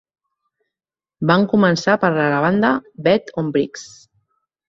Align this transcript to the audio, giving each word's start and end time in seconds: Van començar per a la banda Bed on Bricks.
Van 1.31 1.45
començar 1.51 1.97
per 2.05 2.09
a 2.09 2.25
la 2.37 2.41
banda 2.47 2.73
Bed 3.09 3.31
on 3.45 3.53
Bricks. 3.59 3.87